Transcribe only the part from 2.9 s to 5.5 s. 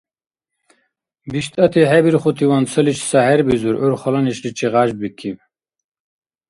ца хӀербизур, гӀур хала нешличи гъяжбикиб.